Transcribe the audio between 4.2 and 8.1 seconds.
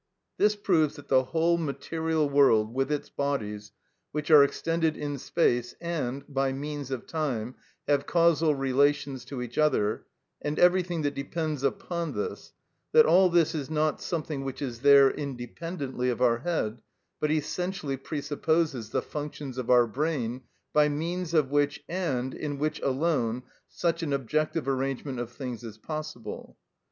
are extended in space and, by means of time, have